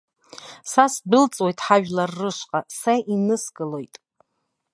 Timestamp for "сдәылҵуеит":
0.93-1.59